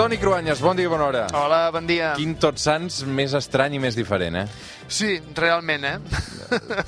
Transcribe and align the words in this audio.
Toni 0.00 0.16
Cruanyes, 0.16 0.62
bon 0.64 0.78
dia 0.78 0.88
i 0.88 0.88
bona 0.88 1.04
hora. 1.10 1.22
Hola, 1.36 1.58
bon 1.74 1.84
dia. 1.84 2.14
Quin 2.16 2.30
Tots 2.40 2.62
Sants 2.64 3.02
més 3.04 3.34
estrany 3.36 3.74
i 3.76 3.80
més 3.82 3.98
diferent, 3.98 4.38
eh? 4.40 4.46
Sí, 4.90 5.20
realment, 5.38 5.84
eh? 5.86 5.98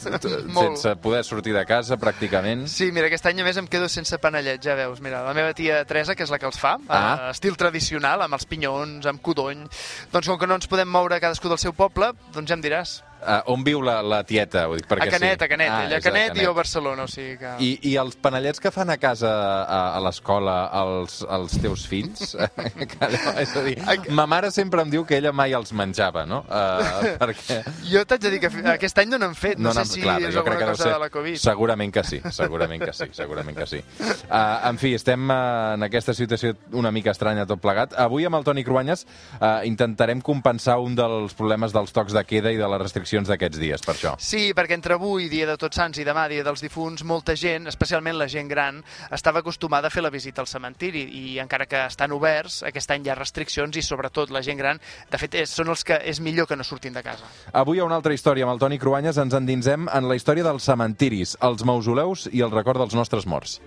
Sense 0.03 0.97
poder 1.05 1.23
sortir 1.25 1.55
de 1.55 1.63
casa, 1.69 1.97
pràcticament. 2.03 2.67
Sí, 2.71 2.91
mira, 2.93 3.07
aquest 3.07 3.29
any 3.31 3.41
a 3.41 3.47
més 3.47 3.61
em 3.61 3.69
quedo 3.71 3.89
sense 3.93 4.19
panellet, 4.23 4.59
ja 4.65 4.75
veus. 4.79 5.01
Mira, 5.05 5.23
la 5.23 5.35
meva 5.39 5.55
tia 5.55 5.85
Teresa, 5.87 6.17
que 6.19 6.27
és 6.27 6.35
la 6.35 6.41
que 6.43 6.51
els 6.51 6.59
fa, 6.59 6.75
Ah. 6.89 6.99
ah. 6.99 7.31
estil 7.31 7.57
tradicional, 7.57 8.27
amb 8.27 8.35
els 8.35 8.49
pinyons, 8.51 9.07
amb 9.07 9.23
codony. 9.23 9.65
Doncs 10.13 10.29
com 10.29 10.41
que 10.41 10.51
no 10.51 10.59
ens 10.59 10.67
podem 10.71 10.91
moure 10.91 11.23
cadascú 11.23 11.49
del 11.53 11.63
seu 11.63 11.73
poble, 11.79 12.11
doncs 12.35 12.51
ja 12.51 12.59
em 12.59 12.67
diràs. 12.67 12.99
Uh, 13.23 13.39
on 13.55 13.63
viu 13.63 13.79
la, 13.87 14.01
la 14.03 14.25
tieta? 14.27 14.65
Ho 14.67 14.75
dic 14.75 14.89
perquè 14.91 15.07
a 15.07 15.13
Canet, 15.13 15.39
sí. 15.39 15.47
a 15.47 15.49
Canet. 15.53 15.69
Ah, 15.71 15.83
Ella 15.85 15.95
a 15.95 16.01
és 16.01 16.03
a 16.03 16.11
Canet 16.11 16.39
i 16.41 16.43
jo 16.43 16.51
a 16.51 16.57
Barcelona, 16.57 17.05
o 17.07 17.11
sigui 17.11 17.37
que... 17.39 17.53
I, 17.63 17.69
I 17.87 17.93
els 18.03 18.17
panellets 18.19 18.59
que 18.59 18.73
fan 18.75 18.91
a 18.91 18.97
casa 18.99 19.31
a, 19.63 19.79
a 19.95 20.01
l'escola 20.03 20.57
els, 20.81 21.21
els 21.31 21.55
teus 21.63 21.85
fills? 21.87 22.33
és 23.45 23.55
a 23.55 23.63
dir, 23.63 23.77
ma 24.11 24.27
mare 24.27 24.51
sempre 24.51 24.83
em 24.83 24.91
diu 24.91 25.07
que 25.07 25.21
ella 25.23 25.31
mai 25.31 25.55
els 25.55 25.71
menjava, 25.71 26.25
no? 26.27 26.41
Uh, 26.51 27.15
perquè... 27.23 27.61
Jo 27.93 28.05
t'haig 28.09 28.23
de 28.25 28.31
dir 28.33 28.41
que 28.41 28.49
aquest 28.73 28.99
any 29.03 29.11
no 29.13 29.19
n'han 29.21 29.35
fet. 29.37 29.59
No, 29.61 29.73
n'ha- 29.75 29.85
sé 29.85 29.99
si 29.99 30.03
clar, 30.05 30.17
és 30.23 30.37
alguna 30.37 30.57
que 30.57 30.65
cosa 30.71 30.85
ser- 30.85 30.93
de 30.95 30.99
la 31.03 31.11
Covid. 31.13 31.37
Segurament 31.43 31.93
que 31.93 32.05
sí, 32.09 32.21
segurament 32.31 32.83
que 32.87 32.93
sí, 32.97 33.09
segurament 33.13 33.59
que 33.59 33.67
sí. 33.69 33.83
Uh, 34.01 34.69
en 34.71 34.79
fi, 34.81 34.95
estem 34.97 35.29
uh, 35.31 35.75
en 35.75 35.83
aquesta 35.85 36.15
situació 36.17 36.55
una 36.79 36.91
mica 36.95 37.13
estranya 37.13 37.45
tot 37.47 37.61
plegat. 37.61 37.93
Avui 38.01 38.25
amb 38.25 38.39
el 38.41 38.47
Toni 38.47 38.65
Cruanyes 38.65 39.05
uh, 39.05 39.61
intentarem 39.69 40.23
compensar 40.25 40.79
un 40.81 40.97
dels 40.97 41.35
problemes 41.37 41.75
dels 41.77 41.93
tocs 41.93 42.15
de 42.17 42.25
queda 42.25 42.53
i 42.53 42.57
de 42.57 42.69
les 42.73 42.81
restriccions 42.81 43.29
d'aquests 43.29 43.61
dies, 43.61 43.85
per 43.85 43.95
això. 43.95 44.15
Sí, 44.19 44.53
perquè 44.57 44.79
entre 44.79 44.97
avui, 44.97 45.29
dia 45.29 45.47
de 45.51 45.59
Tots 45.61 45.77
Sants, 45.77 46.01
i 46.01 46.07
demà, 46.09 46.25
dia 46.33 46.47
dels 46.47 46.63
difunts, 46.65 47.05
molta 47.05 47.37
gent, 47.37 47.69
especialment 47.69 48.17
la 48.17 48.29
gent 48.33 48.49
gran, 48.49 48.81
estava 49.13 49.43
acostumada 49.45 49.89
a 49.89 49.93
fer 49.93 50.03
la 50.07 50.11
visita 50.15 50.41
al 50.41 50.49
cementiri 50.49 51.05
i 51.21 51.37
encara 51.43 51.67
que 51.69 51.85
estan 51.91 52.13
oberts, 52.17 52.63
aquest 52.69 52.91
any 52.97 53.05
hi 53.07 53.13
ha 53.13 53.19
restriccions 53.19 53.77
i 53.77 53.83
sobretot 53.85 54.33
la 54.33 54.41
gent 54.43 54.57
gran, 54.61 54.81
de 55.11 55.21
fet, 55.21 55.37
és, 55.43 55.51
són 55.53 55.69
els 55.75 55.85
que 55.85 55.99
és 56.09 56.21
millor 56.25 56.49
que 56.49 56.57
no 56.57 56.65
surtin 56.65 56.97
de 56.97 57.03
casa. 57.05 57.29
Avui 57.53 57.82
a 57.83 57.87
una 57.87 57.99
altra 57.99 58.15
història 58.15 58.47
amb 58.47 58.55
el 58.55 58.61
Toni 58.63 58.79
Cruanyes 58.79 59.19
ens 59.19 59.35
endinsem 59.35 59.89
en 59.91 60.07
la 60.09 60.15
història 60.19 60.47
dels 60.47 60.65
cementiris, 60.69 61.37
els 61.43 61.65
mausoleus 61.67 62.29
i 62.33 62.45
el 62.47 62.55
record 62.55 62.79
dels 62.83 62.95
nostres 62.95 63.27
morts. 63.27 63.59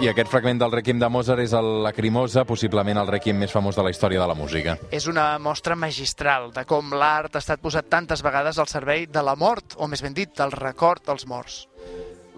I 0.00 0.08
aquest 0.08 0.30
fragment 0.32 0.60
del 0.62 0.72
Requiem 0.72 1.00
de 1.00 1.08
Mozart 1.12 1.42
és 1.44 1.52
el 1.56 1.66
Lacrimosa, 1.84 2.46
possiblement 2.48 2.96
el 2.96 3.08
Requiem 3.10 3.36
més 3.36 3.52
famós 3.52 3.76
de 3.76 3.84
la 3.84 3.92
història 3.92 4.20
de 4.22 4.28
la 4.30 4.36
música. 4.36 4.78
És 4.96 5.08
una 5.12 5.34
mostra 5.36 5.76
magistral 5.76 6.48
de 6.56 6.64
com 6.68 6.94
l'art 6.96 7.36
ha 7.36 7.42
estat 7.44 7.60
posat 7.60 7.90
tantes 7.92 8.24
vegades 8.24 8.56
al 8.56 8.68
servei 8.68 9.04
de 9.04 9.24
la 9.24 9.36
mort, 9.36 9.76
o 9.76 9.88
més 9.88 10.00
ben 10.00 10.16
dit, 10.16 10.32
del 10.36 10.56
record 10.56 11.04
dels 11.04 11.28
morts. 11.28 11.66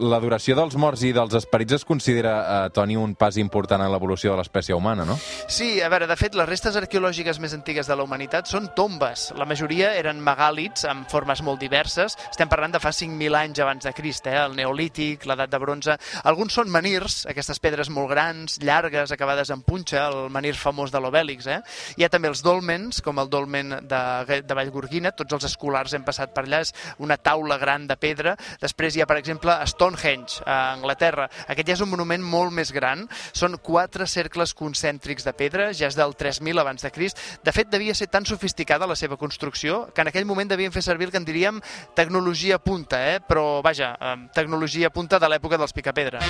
L'adoració 0.03 0.56
dels 0.58 0.75
morts 0.75 1.05
i 1.06 1.12
dels 1.14 1.34
esperits 1.39 1.77
es 1.77 1.84
considera, 1.86 2.33
eh, 2.42 2.70
Toni, 2.75 2.97
un 2.98 3.14
pas 3.14 3.36
important 3.39 3.83
en 3.84 3.91
l'evolució 3.92 4.33
de 4.33 4.39
l'espècie 4.41 4.75
humana, 4.75 5.05
no? 5.06 5.14
Sí, 5.47 5.81
a 5.81 5.89
veure, 5.92 6.08
de 6.11 6.17
fet, 6.19 6.34
les 6.34 6.48
restes 6.48 6.75
arqueològiques 6.81 7.39
més 7.39 7.55
antigues 7.55 7.86
de 7.86 7.95
la 7.95 8.03
humanitat 8.03 8.50
són 8.50 8.73
tombes. 8.75 9.28
La 9.39 9.47
majoria 9.47 9.92
eren 9.95 10.19
megàlits 10.25 10.89
amb 10.91 11.06
formes 11.11 11.42
molt 11.47 11.61
diverses. 11.62 12.17
Estem 12.30 12.50
parlant 12.50 12.75
de 12.75 12.80
fa 12.83 12.91
5.000 12.91 13.39
anys 13.39 13.62
abans 13.62 13.86
de 13.86 13.92
Crist, 13.95 14.27
eh? 14.27 14.34
el 14.42 14.56
neolític, 14.58 15.27
l'edat 15.30 15.53
de 15.53 15.61
bronze. 15.62 15.97
Alguns 16.25 16.58
són 16.58 16.73
menirs, 16.73 17.20
aquestes 17.30 17.62
pedres 17.62 17.91
molt 17.91 18.11
grans, 18.11 18.58
llargues, 18.58 19.14
acabades 19.14 19.55
en 19.55 19.62
punxa, 19.62 20.08
el 20.08 20.33
menir 20.34 20.56
famós 20.58 20.91
de 20.91 20.98
l'Obèlix. 20.98 21.47
Eh? 21.47 21.61
Hi 21.98 22.06
ha 22.06 22.11
també 22.11 22.33
els 22.33 22.42
dolmens, 22.42 22.98
com 23.06 23.23
el 23.23 23.30
dolmen 23.30 23.77
de, 23.86 24.03
de 24.42 24.58
Vallgorguina, 24.58 25.14
tots 25.14 25.39
els 25.39 25.47
escolars 25.53 25.95
hem 25.95 26.03
passat 26.03 26.34
per 26.34 26.47
allà, 26.48 26.64
és 26.67 26.75
una 26.98 27.20
taula 27.23 27.61
gran 27.62 27.86
de 27.86 27.97
pedra. 28.00 28.34
Després 28.62 28.97
hi 28.97 29.05
ha, 29.05 29.06
per 29.06 29.20
exemple, 29.23 29.55
Stonehenge, 29.93 30.43
a 30.47 30.73
Anglaterra. 30.73 31.29
Aquest 31.48 31.69
ja 31.69 31.77
és 31.77 31.83
un 31.85 31.91
monument 31.91 32.23
molt 32.23 32.53
més 32.53 32.73
gran. 32.73 33.07
Són 33.33 33.59
quatre 33.62 34.07
cercles 34.07 34.55
concèntrics 34.55 35.25
de 35.25 35.35
pedra, 35.36 35.70
ja 35.73 35.89
és 35.89 35.98
del 35.98 36.17
3000 36.17 36.63
abans 36.63 36.83
de 36.83 36.91
Crist. 36.91 37.20
De 37.45 37.53
fet, 37.53 37.70
devia 37.70 37.95
ser 37.95 38.08
tan 38.08 38.27
sofisticada 38.27 38.86
la 38.86 38.97
seva 38.97 39.17
construcció 39.17 39.86
que 39.95 40.02
en 40.02 40.13
aquell 40.13 40.29
moment 40.29 40.48
devien 40.48 40.73
fer 40.73 40.83
servir 40.83 41.08
el 41.08 41.13
que 41.13 41.20
en 41.20 41.29
diríem 41.29 41.61
tecnologia 41.95 42.58
punta, 42.58 43.01
eh? 43.14 43.20
però 43.20 43.63
vaja, 43.63 43.95
eh, 44.01 44.17
tecnologia 44.35 44.91
punta 44.91 45.19
de 45.19 45.29
l'època 45.29 45.58
dels 45.61 45.73
picapedra. 45.73 46.20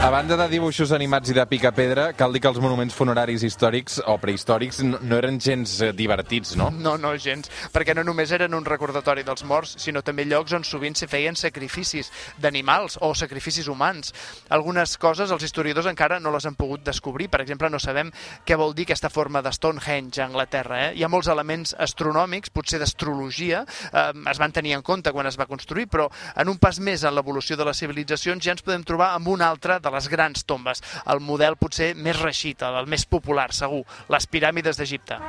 A 0.00 0.08
banda 0.08 0.32
de 0.32 0.46
dibuixos 0.48 0.94
animats 0.96 1.28
i 1.28 1.34
de 1.36 1.42
pica-pedra, 1.44 2.06
cal 2.16 2.32
dir 2.32 2.40
que 2.40 2.48
els 2.48 2.58
monuments 2.64 2.94
funeraris 2.96 3.42
històrics 3.44 3.98
o 4.08 4.14
prehistòrics 4.16 4.78
no, 4.80 4.96
no 5.04 5.18
eren 5.20 5.36
gens 5.44 5.74
eh, 5.84 5.90
divertits, 5.92 6.54
no? 6.56 6.70
No, 6.72 6.94
no, 6.96 7.10
gens, 7.20 7.50
perquè 7.68 7.92
no 7.92 8.00
només 8.08 8.32
eren 8.32 8.56
un 8.56 8.64
recordatori 8.64 9.26
dels 9.26 9.44
morts, 9.44 9.74
sinó 9.84 10.00
també 10.00 10.24
llocs 10.24 10.54
on 10.56 10.64
sovint 10.64 10.96
se 10.96 11.04
feien 11.04 11.36
sacrificis 11.36 12.08
d'animals 12.40 12.96
o 13.04 13.10
sacrificis 13.12 13.68
humans. 13.68 14.14
Algunes 14.48 14.96
coses 14.96 15.34
els 15.36 15.44
historiadors 15.44 15.90
encara 15.92 16.16
no 16.16 16.32
les 16.32 16.48
han 16.48 16.56
pogut 16.56 16.80
descobrir. 16.80 17.28
Per 17.28 17.42
exemple, 17.44 17.68
no 17.68 17.76
sabem 17.78 18.08
què 18.48 18.56
vol 18.56 18.72
dir 18.72 18.88
aquesta 18.88 19.12
forma 19.12 19.44
de 19.44 19.52
Stonehenge 19.52 20.24
a 20.24 20.30
Anglaterra. 20.30 20.80
Eh? 20.86 20.96
Hi 20.96 21.04
ha 21.04 21.12
molts 21.12 21.28
elements 21.28 21.76
astronòmics, 21.76 22.54
potser 22.56 22.80
d'astrologia, 22.80 23.66
eh, 23.92 24.08
es 24.32 24.40
van 24.40 24.56
tenir 24.56 24.78
en 24.78 24.86
compte 24.86 25.12
quan 25.12 25.28
es 25.28 25.36
va 25.36 25.50
construir, 25.52 25.90
però 25.92 26.08
en 26.40 26.56
un 26.56 26.56
pas 26.56 26.80
més 26.80 27.04
en 27.04 27.14
l'evolució 27.20 27.60
de 27.60 27.68
les 27.68 27.84
civilitzacions 27.84 28.48
ja 28.48 28.56
ens 28.56 28.64
podem 28.64 28.88
trobar 28.88 29.12
amb 29.12 29.28
una 29.36 29.52
altra 29.52 29.76
de 29.76 29.89
les 29.94 30.10
grans 30.12 30.44
tombes, 30.46 30.82
el 31.06 31.22
model 31.24 31.58
potser 31.60 31.92
més 31.94 32.18
reixit, 32.20 32.62
el 32.62 32.90
més 32.90 33.06
popular, 33.06 33.50
segur, 33.56 33.84
les 34.12 34.26
piràmides 34.30 34.80
d'Egipte. 34.80 35.20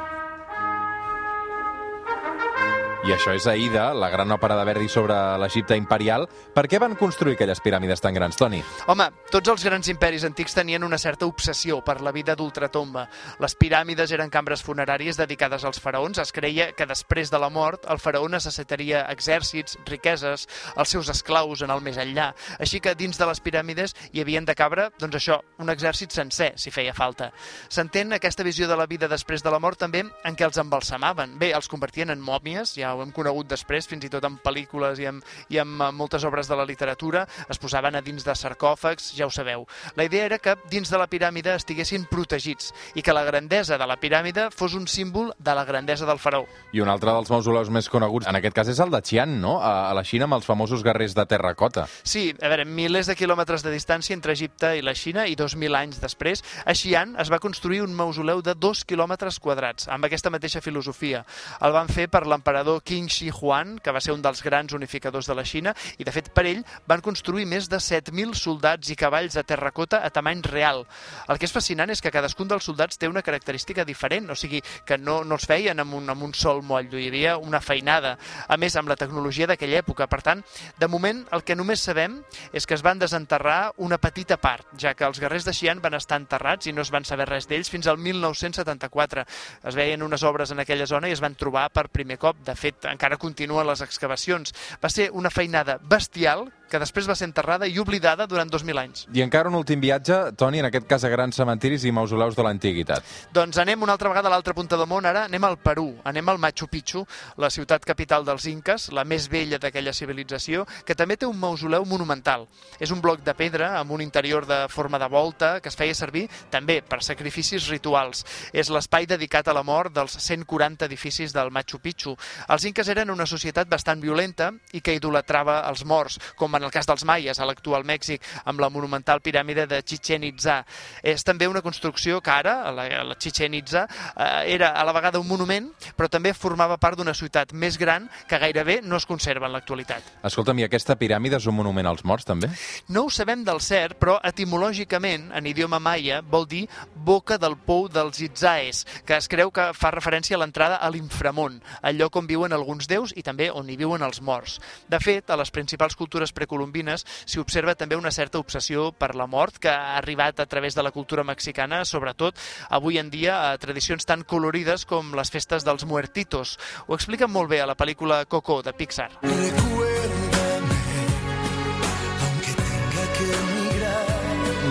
Això 3.11 3.33
és 3.35 3.45
Aida, 3.45 3.89
la 3.93 4.07
gran 4.09 4.31
òpera 4.31 4.55
de 4.55 4.63
Verdi 4.65 4.87
sobre 4.89 5.15
l'Egipte 5.41 5.75
imperial. 5.75 6.23
Per 6.55 6.63
què 6.71 6.79
van 6.79 6.93
construir 6.95 7.35
aquelles 7.35 7.59
piràmides 7.59 7.99
tan 7.99 8.15
grans, 8.15 8.37
Toni? 8.39 8.61
Home, 8.87 9.09
tots 9.33 9.51
els 9.51 9.65
grans 9.67 9.89
imperis 9.91 10.23
antics 10.23 10.55
tenien 10.55 10.85
una 10.87 10.97
certa 11.01 11.27
obsessió 11.27 11.81
per 11.83 11.99
la 12.01 12.13
vida 12.15 12.37
d'ultratomba. 12.39 13.03
Les 13.43 13.55
piràmides 13.59 14.13
eren 14.15 14.31
cambres 14.31 14.63
funeràries 14.63 15.19
dedicades 15.19 15.65
als 15.67 15.81
faraons. 15.83 16.21
Es 16.23 16.31
creia 16.31 16.69
que 16.71 16.87
després 16.87 17.29
de 17.33 17.41
la 17.41 17.49
mort 17.51 17.83
el 17.91 17.99
faraó 17.99 18.29
necessitaria 18.31 19.03
exèrcits, 19.11 19.77
riqueses, 19.85 20.47
els 20.77 20.95
seus 20.95 21.11
esclaus 21.11 21.65
en 21.65 21.75
el 21.75 21.83
més 21.83 21.99
enllà. 21.99 22.31
Així 22.63 22.79
que 22.79 22.95
dins 22.95 23.19
de 23.19 23.27
les 23.27 23.43
piràmides 23.43 23.95
hi 24.13 24.23
havien 24.23 24.47
de 24.47 24.55
cabre, 24.55 24.87
doncs 24.97 25.19
això, 25.19 25.41
un 25.59 25.69
exèrcit 25.69 26.15
sencer, 26.15 26.53
si 26.55 26.71
feia 26.71 26.95
falta. 26.95 27.33
S'entén 27.67 28.15
aquesta 28.15 28.47
visió 28.47 28.71
de 28.71 28.79
la 28.79 28.87
vida 28.87 29.11
després 29.11 29.43
de 29.43 29.51
la 29.51 29.59
mort 29.59 29.83
també 29.83 30.05
en 30.07 30.39
què 30.39 30.47
els 30.47 30.63
embalsamaven. 30.63 31.37
Bé, 31.37 31.51
els 31.51 31.67
convertien 31.67 32.09
en 32.09 32.23
mòmies, 32.23 32.77
ja 32.79 32.95
ho 32.95 33.00
hem 33.05 33.13
conegut 33.15 33.49
després, 33.51 33.87
fins 33.89 34.05
i 34.05 34.11
tot 34.11 34.25
en 34.27 34.37
pel·lícules 34.41 34.99
i 35.01 35.07
en, 35.09 35.21
i 35.49 35.59
en 35.61 35.75
eh, 35.77 35.91
moltes 35.95 36.25
obres 36.27 36.49
de 36.49 36.57
la 36.57 36.65
literatura, 36.67 37.25
es 37.49 37.59
posaven 37.61 37.97
a 37.97 38.03
dins 38.05 38.25
de 38.25 38.35
sarcòfags, 38.35 39.11
ja 39.17 39.27
ho 39.27 39.33
sabeu. 39.33 39.65
La 39.95 40.05
idea 40.07 40.25
era 40.25 40.39
que 40.39 40.55
dins 40.71 40.89
de 40.91 40.99
la 40.99 41.07
piràmide 41.11 41.55
estiguessin 41.55 42.07
protegits 42.11 42.71
i 42.95 43.03
que 43.05 43.15
la 43.15 43.25
grandesa 43.27 43.77
de 43.77 43.87
la 43.87 43.97
piràmide 44.01 44.49
fos 44.55 44.75
un 44.77 44.87
símbol 44.87 45.31
de 45.37 45.55
la 45.55 45.65
grandesa 45.65 46.05
del 46.09 46.19
faraó. 46.19 46.45
I 46.73 46.81
un 46.83 46.89
altre 46.91 47.13
dels 47.13 47.31
mausoleus 47.31 47.71
més 47.73 47.89
coneguts, 47.89 48.27
en 48.27 48.37
aquest 48.37 48.55
cas, 48.55 48.71
és 48.71 48.79
el 48.83 48.91
de 48.93 49.01
Xi'an, 49.01 49.37
no? 49.41 49.57
A, 49.59 49.89
a 49.89 49.93
la 49.97 50.03
Xina, 50.07 50.27
amb 50.29 50.39
els 50.39 50.47
famosos 50.47 50.83
guerrers 50.83 51.15
de 51.17 51.25
terracota. 51.29 51.87
Sí, 52.03 52.29
a 52.41 52.51
veure, 52.51 52.65
milers 52.65 53.09
de 53.11 53.17
quilòmetres 53.19 53.65
de 53.65 53.73
distància 53.73 54.15
entre 54.17 54.35
Egipte 54.37 54.73
i 54.77 54.85
la 54.85 54.95
Xina 54.97 55.27
i 55.27 55.37
2.000 55.39 55.77
anys 55.77 56.01
després, 56.03 56.43
a 56.65 56.75
Xi'an 56.77 57.15
es 57.21 57.31
va 57.31 57.41
construir 57.43 57.81
un 57.85 57.95
mausoleu 57.95 58.41
de 58.45 58.55
2 58.55 58.85
quilòmetres 58.89 59.39
quadrats, 59.39 59.87
amb 59.91 60.07
aquesta 60.07 60.31
mateixa 60.33 60.61
filosofia. 60.61 61.23
El 61.61 61.75
van 61.75 61.89
fer 61.91 62.07
per 62.11 62.25
l'emperador 62.27 62.80
Qin 62.83 63.09
Shi 63.09 63.29
Huang, 63.31 63.77
que 63.83 63.93
va 63.93 64.01
ser 64.03 64.15
un 64.15 64.21
dels 64.21 64.43
grans 64.43 64.73
unificadors 64.73 65.29
de 65.29 65.35
la 65.37 65.45
Xina, 65.45 65.75
i 65.97 66.07
de 66.07 66.13
fet 66.13 66.31
per 66.35 66.45
ell 66.49 66.63
van 66.87 67.01
construir 67.01 67.45
més 67.49 67.69
de 67.71 67.79
7.000 67.81 68.35
soldats 68.37 68.91
i 68.91 68.97
cavalls 68.99 69.37
de 69.37 69.43
terracota 69.47 70.01
a 70.05 70.09
tamany 70.13 70.43
real. 70.47 70.85
El 71.29 71.39
que 71.39 71.47
és 71.47 71.53
fascinant 71.53 71.89
és 71.93 72.01
que 72.01 72.11
cadascun 72.13 72.49
dels 72.51 72.65
soldats 72.67 72.97
té 72.97 73.09
una 73.09 73.23
característica 73.25 73.85
diferent, 73.85 74.29
o 74.31 74.35
sigui, 74.35 74.61
que 74.85 74.97
no, 74.97 75.21
no 75.23 75.37
els 75.37 75.47
feien 75.49 75.79
amb 75.79 75.95
un, 75.97 76.09
amb 76.11 76.27
un 76.27 76.33
sol 76.37 76.61
moll, 76.65 76.89
hi 76.91 77.07
havia 77.09 77.37
una 77.37 77.61
feinada, 77.61 78.17
a 78.47 78.57
més 78.57 78.75
amb 78.79 78.91
la 78.91 78.97
tecnologia 78.99 79.47
d'aquella 79.49 79.81
època. 79.81 80.07
Per 80.11 80.21
tant, 80.25 80.43
de 80.79 80.89
moment 80.91 81.23
el 81.31 81.45
que 81.47 81.55
només 81.55 81.83
sabem 81.83 82.19
és 82.53 82.67
que 82.67 82.75
es 82.77 82.83
van 82.85 82.99
desenterrar 82.99 83.73
una 83.77 83.99
petita 84.01 84.37
part, 84.41 84.67
ja 84.79 84.93
que 84.97 85.07
els 85.07 85.19
guerrers 85.21 85.47
de 85.47 85.53
Xi'an 85.55 85.81
van 85.83 85.97
estar 85.97 86.19
enterrats 86.19 86.67
i 86.67 86.75
no 86.75 86.83
es 86.85 86.91
van 86.93 87.05
saber 87.07 87.27
res 87.29 87.47
d'ells 87.49 87.71
fins 87.71 87.87
al 87.87 87.99
1974. 88.01 89.25
Es 89.67 89.77
veien 89.77 90.03
unes 90.03 90.23
obres 90.27 90.51
en 90.51 90.61
aquella 90.63 90.87
zona 90.89 91.09
i 91.09 91.15
es 91.15 91.23
van 91.23 91.35
trobar 91.35 91.69
per 91.73 91.87
primer 91.89 92.17
cop. 92.21 92.39
De 92.45 92.55
fet, 92.55 92.70
encara 92.91 93.19
continuen 93.21 93.67
les 93.67 93.81
excavacions. 93.85 94.53
Va 94.83 94.89
ser 94.89 95.09
una 95.11 95.29
feinada 95.33 95.77
bestial 95.81 96.47
que 96.71 96.79
després 96.79 97.09
va 97.09 97.17
ser 97.19 97.27
enterrada 97.27 97.67
i 97.67 97.77
oblidada 97.81 98.25
durant 98.31 98.49
2.000 98.51 98.79
anys. 98.79 99.05
I 99.13 99.25
encara 99.25 99.51
un 99.51 99.57
últim 99.59 99.81
viatge, 99.83 100.17
Toni, 100.39 100.61
en 100.63 100.69
aquest 100.69 100.87
cas 100.87 101.03
a 101.03 101.11
grans 101.11 101.35
cementiris 101.35 101.83
i 101.83 101.91
mausoleus 101.91 102.37
de 102.37 102.45
l'antiguitat. 102.47 103.03
Doncs 103.35 103.59
anem 103.59 103.83
una 103.83 103.97
altra 103.97 104.09
vegada 104.09 104.31
a 104.31 104.33
l'altra 104.33 104.55
punta 104.55 104.79
del 104.79 104.87
món, 104.87 105.05
ara 105.05 105.25
anem 105.27 105.43
al 105.43 105.57
Perú, 105.59 105.89
anem 106.07 106.31
al 106.31 106.39
Machu 106.39 106.69
Picchu, 106.71 107.03
la 107.37 107.51
ciutat 107.51 107.83
capital 107.85 108.25
dels 108.25 108.47
Inques, 108.47 108.87
la 108.95 109.03
més 109.03 109.27
vella 109.31 109.59
d'aquella 109.59 109.93
civilització, 109.93 110.65
que 110.85 110.95
també 110.95 111.17
té 111.17 111.27
un 111.27 111.39
mausoleu 111.39 111.85
monumental. 111.85 112.47
És 112.79 112.93
un 112.95 113.01
bloc 113.03 113.25
de 113.25 113.35
pedra 113.35 113.73
amb 113.79 113.91
un 113.91 114.01
interior 114.01 114.47
de 114.47 114.63
forma 114.71 114.99
de 114.99 115.09
volta 115.11 115.59
que 115.59 115.69
es 115.69 115.77
feia 115.77 115.95
servir 115.97 116.27
també 116.49 116.79
per 116.81 117.01
sacrificis 117.03 117.67
rituals. 117.69 118.23
És 118.53 118.71
l'espai 118.71 119.07
dedicat 119.09 119.47
a 119.47 119.55
la 119.57 119.65
mort 119.67 119.93
dels 119.93 120.15
140 120.23 120.87
edificis 120.87 121.35
del 121.35 121.51
Machu 121.51 121.81
Picchu. 121.83 122.15
Els 122.47 122.65
Inques 122.69 122.87
eren 122.87 123.11
una 123.11 123.27
societat 123.27 123.67
bastant 123.69 124.01
violenta 124.01 124.51
i 124.71 124.81
que 124.81 124.95
idolatrava 124.95 125.61
els 125.67 125.83
morts, 125.85 126.19
com 126.35 126.55
en 126.61 126.67
el 126.69 126.73
cas 126.73 126.87
dels 126.87 127.03
maies, 127.07 127.39
a 127.39 127.47
l'actual 127.49 127.85
Mèxic, 127.87 128.23
amb 128.45 128.61
la 128.61 128.69
monumental 128.69 129.21
piràmide 129.23 129.65
de 129.69 129.81
Chichen 129.81 130.23
Itza. 130.27 130.61
És 131.03 131.25
també 131.25 131.49
una 131.49 131.63
construcció 131.65 132.21
que 132.21 132.31
ara, 132.33 132.55
la, 132.75 132.87
la 133.07 133.17
Chichen 133.17 133.55
Itza, 133.57 133.87
eh, 134.13 134.53
era 134.53 134.71
a 134.77 134.85
la 134.85 134.93
vegada 134.95 135.19
un 135.19 135.27
monument, 135.27 135.71
però 135.97 136.09
també 136.11 136.35
formava 136.37 136.77
part 136.81 136.99
d'una 136.99 137.15
ciutat 137.17 137.55
més 137.57 137.79
gran 137.81 138.07
que 138.29 138.39
gairebé 138.41 138.79
no 138.85 138.99
es 138.99 139.07
conserva 139.09 139.49
en 139.49 139.55
l'actualitat. 139.57 140.13
Escolta'm, 140.27 140.61
i 140.61 140.67
aquesta 140.67 140.95
piràmide 140.99 141.39
és 141.41 141.47
un 141.49 141.57
monument 141.57 141.89
als 141.89 142.05
morts, 142.05 142.27
també? 142.27 142.51
No 142.93 143.07
ho 143.07 143.11
sabem 143.13 143.43
del 143.47 143.61
cert, 143.63 143.97
però 143.99 144.19
etimològicament, 144.27 145.31
en 145.33 145.49
idioma 145.49 145.81
maia, 145.81 146.21
vol 146.21 146.45
dir 146.47 146.67
boca 146.95 147.39
del 147.41 147.57
pou 147.57 147.87
dels 147.89 148.21
Itzaes, 148.21 148.85
que 149.07 149.17
es 149.17 149.29
creu 149.31 149.51
que 149.51 149.71
fa 149.77 149.91
referència 149.95 150.37
a 150.37 150.41
l'entrada 150.43 150.77
a 150.77 150.89
l'inframont, 150.93 151.57
al 151.81 151.97
lloc 151.97 152.21
on 152.21 152.29
viuen 152.29 152.53
alguns 152.53 152.87
déus 152.91 153.15
i 153.17 153.25
també 153.25 153.49
on 153.49 153.69
hi 153.69 153.79
viuen 153.79 154.05
els 154.05 154.21
morts. 154.21 154.59
De 154.91 154.99
fet, 155.01 155.29
a 155.31 155.39
les 155.39 155.51
principals 155.51 155.97
cultures 155.97 156.33
precolombines 156.51 157.05
s'hi 157.23 157.39
observa 157.39 157.75
també 157.79 157.95
una 157.95 158.11
certa 158.11 158.39
obsessió 158.41 158.91
per 158.91 159.13
la 159.15 159.27
mort 159.27 159.59
que 159.61 159.71
ha 159.71 159.95
arribat 159.97 160.39
a 160.39 160.45
través 160.45 160.75
de 160.75 160.83
la 160.83 160.91
cultura 160.91 161.23
mexicana, 161.23 161.85
sobretot 161.85 162.35
avui 162.69 162.99
en 162.99 163.09
dia 163.09 163.51
a 163.51 163.57
tradicions 163.57 164.05
tan 164.05 164.23
colorides 164.23 164.85
com 164.85 165.15
les 165.15 165.31
festes 165.31 165.63
dels 165.63 165.85
muertitos. 165.85 166.57
Ho 166.87 166.95
explica 166.95 167.27
molt 167.27 167.49
bé 167.49 167.61
a 167.61 167.69
la 167.69 167.77
pel·lícula 167.79 168.25
Coco 168.25 168.61
de 168.61 168.73
Pixar. 168.73 169.11
Recuérdame, 169.21 169.90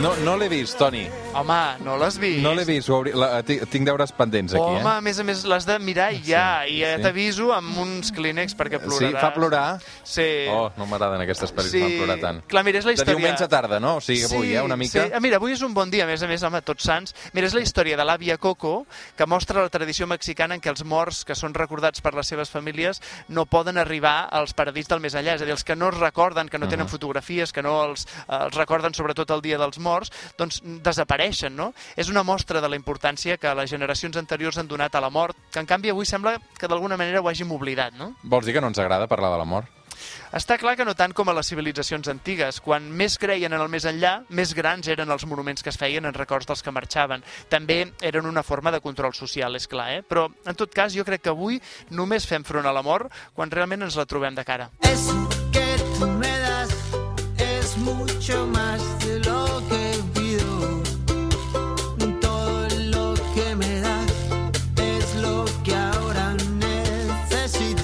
No, 0.01 0.15
no 0.25 0.33
l'he 0.41 0.47
vist, 0.49 0.79
Toni. 0.81 1.03
Home, 1.37 1.57
no 1.85 1.99
l'has 2.01 2.17
vist? 2.19 2.41
No 2.43 2.55
l'he 2.57 2.65
vist. 2.65 2.89
ho. 2.89 3.03
La, 3.05 3.43
tinc, 3.47 3.67
tinc 3.71 3.85
deures 3.85 4.11
pendents 4.17 4.55
aquí, 4.55 4.63
Home, 4.63 4.81
a 4.89 4.95
eh? 4.97 5.03
més 5.05 5.19
a 5.21 5.25
més 5.29 5.43
l'has 5.45 5.67
de 5.69 5.75
mirar 5.83 6.07
ja, 6.25 6.65
i 6.67 6.79
ja 6.81 6.95
sí. 6.97 7.03
t'aviso 7.05 7.51
amb 7.53 7.77
uns 7.83 8.09
clínex 8.17 8.57
perquè 8.57 8.81
ploraràs. 8.81 9.11
Sí, 9.13 9.21
fa 9.21 9.31
plorar. 9.35 9.65
Sí. 10.09 10.27
Oh, 10.49 10.71
no 10.81 10.87
m'agraden 10.89 11.21
aquestes 11.27 11.53
pel·lis 11.53 11.75
que 11.75 11.83
fan 11.85 11.97
plorar 11.99 12.17
tant. 12.23 12.41
Clar, 12.49 12.63
mira, 12.65 12.81
és 12.81 12.89
la 12.89 12.95
De 12.95 12.97
història... 12.97 13.19
diumenge 13.19 13.45
a 13.45 13.51
tarda, 13.53 13.81
no? 13.83 13.97
O 13.99 14.05
sigui, 14.05 14.25
avui, 14.25 14.55
eh? 14.57 14.63
Una 14.65 14.79
mica... 14.81 15.05
Sí. 15.05 15.13
Ah, 15.15 15.21
mira, 15.21 15.37
avui 15.37 15.53
és 15.53 15.63
un 15.69 15.77
bon 15.77 15.93
dia, 15.93 16.07
a 16.07 16.09
més 16.09 16.25
a 16.25 16.31
més, 16.33 16.43
home, 16.49 16.63
tots 16.65 16.89
sants. 16.89 17.15
Mira, 17.37 17.51
és 17.53 17.59
la 17.59 17.63
història 17.67 18.01
de 18.01 18.09
l'àvia 18.09 18.39
Coco, 18.41 18.87
que 19.21 19.29
mostra 19.29 19.61
la 19.67 19.69
tradició 19.69 20.09
mexicana 20.09 20.57
en 20.57 20.65
què 20.65 20.73
els 20.73 20.83
morts 20.89 21.27
que 21.29 21.37
són 21.37 21.53
recordats 21.55 22.01
per 22.01 22.15
les 22.17 22.33
seves 22.33 22.49
famílies 22.51 23.03
no 23.29 23.45
poden 23.45 23.77
arribar 23.77 24.17
als 24.33 24.57
paradís 24.57 24.89
del 24.89 25.05
més 25.05 25.15
enllà. 25.15 25.37
És 25.37 25.45
a 25.45 25.51
dir, 25.51 25.53
els 25.59 25.65
que 25.69 25.77
no 25.77 25.93
es 25.93 26.01
recorden, 26.01 26.49
que 26.49 26.59
no 26.59 26.67
tenen 26.73 26.87
Mhm. 26.89 26.95
fotografies, 26.97 27.53
que 27.53 27.63
no 27.63 27.77
els, 27.85 28.07
eh, 28.27 28.41
els 28.47 28.57
recorden 28.57 28.95
sobretot 28.97 29.31
el 29.37 29.43
dia 29.45 29.59
dels 29.61 29.77
morts, 29.79 29.90
doncs 30.39 30.61
desapareixen, 30.85 31.57
no? 31.57 31.73
És 31.97 32.13
una 32.13 32.25
mostra 32.27 32.63
de 32.63 32.71
la 32.71 32.79
importància 32.79 33.39
que 33.41 33.55
les 33.59 33.71
generacions 33.71 34.17
anteriors 34.21 34.59
han 34.59 34.71
donat 34.71 34.95
a 34.95 35.03
la 35.05 35.11
mort, 35.11 35.37
que 35.51 35.61
en 35.63 35.69
canvi 35.69 35.91
avui 35.91 36.07
sembla 36.07 36.39
que 36.59 36.71
d'alguna 36.71 36.99
manera 37.01 37.21
ho 37.21 37.29
hàgim 37.29 37.53
oblidat, 37.53 37.99
no? 37.99 38.15
Vols 38.23 38.47
dir 38.47 38.57
que 38.57 38.65
no 38.65 38.71
ens 38.73 38.79
agrada 38.79 39.11
parlar 39.11 39.33
de 39.35 39.43
la 39.43 39.49
mort? 39.49 39.81
Està 40.37 40.57
clar 40.61 40.77
que 40.79 40.85
no 40.87 40.95
tant 40.97 41.13
com 41.17 41.29
a 41.29 41.35
les 41.37 41.49
civilitzacions 41.51 42.09
antigues. 42.13 42.61
Quan 42.65 42.87
més 42.97 43.19
creien 43.21 43.53
en 43.53 43.61
el 43.61 43.71
més 43.73 43.87
enllà, 43.89 44.21
més 44.31 44.55
grans 44.57 44.89
eren 44.89 45.11
els 45.11 45.27
monuments 45.27 45.63
que 45.63 45.73
es 45.73 45.79
feien 45.81 46.07
en 46.07 46.17
records 46.17 46.49
dels 46.49 46.63
que 46.63 46.75
marxaven. 46.75 47.25
També 47.53 47.83
eren 48.01 48.29
una 48.31 48.45
forma 48.47 48.73
de 48.73 48.81
control 48.85 49.15
social, 49.17 49.59
és 49.59 49.69
clar, 49.69 49.91
eh? 49.99 50.03
Però, 50.07 50.29
en 50.47 50.59
tot 50.59 50.73
cas, 50.75 50.95
jo 50.97 51.05
crec 51.05 51.27
que 51.27 51.35
avui 51.35 51.61
només 51.91 52.29
fem 52.31 52.47
front 52.47 52.67
a 52.67 52.75
la 52.77 52.85
mort 52.87 53.13
quan 53.35 53.51
realment 53.51 53.89
ens 53.89 53.99
la 53.99 54.07
trobem 54.07 54.39
de 54.39 54.47
cara. 54.47 54.71
Eso 54.87 55.29
que 55.53 55.67
tú 55.99 56.07
me 56.07 56.39
das 56.39 56.71
es 57.39 57.77
mucho 57.79 58.47
más 58.47 58.70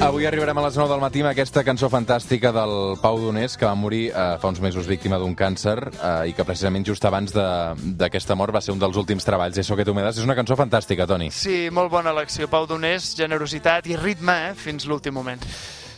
Avui 0.07 0.23
arribarem 0.29 0.57
a 0.59 0.63
les 0.63 0.77
9 0.79 0.87
del 0.93 1.01
matí 1.03 1.23
amb 1.25 1.33
aquesta 1.33 1.65
cançó 1.67 1.89
fantàstica 1.91 2.53
del 2.55 2.95
Pau 3.03 3.17
Donés, 3.19 3.57
que 3.59 3.67
va 3.67 3.75
morir 3.75 4.05
eh, 4.13 4.27
fa 4.39 4.53
uns 4.53 4.61
mesos 4.63 4.87
víctima 4.87 5.19
d'un 5.19 5.35
càncer 5.35 5.75
eh, 5.83 6.29
i 6.31 6.35
que 6.37 6.45
precisament 6.47 6.87
just 6.87 7.05
abans 7.09 7.35
de- 7.35 7.97
d'aquesta 7.99 8.37
mort 8.39 8.55
va 8.55 8.63
ser 8.63 8.71
un 8.77 8.79
dels 8.79 8.97
últims 8.97 9.27
treballs. 9.27 9.59
Eso 9.59 9.75
que 9.75 9.85
tu 9.85 9.95
me 9.97 10.05
das 10.07 10.21
és 10.21 10.25
una 10.25 10.37
cançó 10.39 10.55
fantàstica, 10.57 11.09
Toni. 11.11 11.33
Sí, 11.35 11.67
molt 11.75 11.91
bona 11.91 12.15
elecció. 12.15 12.47
Pau 12.49 12.69
Donés, 12.71 13.17
generositat 13.19 13.91
i 13.91 13.97
ritme, 13.99 14.39
eh? 14.53 14.55
Fins 14.55 14.87
l'últim 14.87 15.15
moment. 15.19 15.43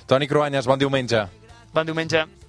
Toni 0.08 0.26
Cruanyes, 0.26 0.64
bon 0.66 0.78
diumenge. 0.80 1.26
Bon 1.74 1.84
diumenge. 1.84 2.24